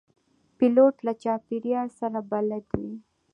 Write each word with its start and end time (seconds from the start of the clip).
پیلوټ 0.57 0.95
له 1.05 1.13
چاپېریال 1.23 1.89
سره 1.99 2.19
بلد 2.31 2.65
وي. 2.79 2.93